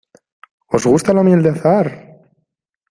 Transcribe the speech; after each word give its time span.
¿Os 0.75 0.83
gusta 0.91 1.13
la 1.15 1.21
miel 1.27 1.43
de 1.43 1.51
azahar? 1.53 1.87